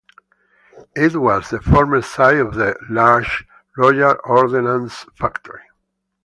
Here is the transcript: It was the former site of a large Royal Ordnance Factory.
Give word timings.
It 0.95 1.15
was 1.15 1.51
the 1.51 1.61
former 1.61 2.01
site 2.01 2.37
of 2.37 2.57
a 2.57 2.75
large 2.89 3.45
Royal 3.77 4.15
Ordnance 4.25 5.05
Factory. 5.13 5.61